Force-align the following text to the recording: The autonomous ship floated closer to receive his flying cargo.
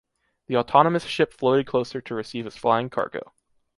The 0.47 0.57
autonomous 0.57 1.03
ship 1.05 1.31
floated 1.31 1.67
closer 1.67 2.01
to 2.01 2.15
receive 2.15 2.45
his 2.45 2.57
flying 2.57 2.89
cargo. 2.89 3.33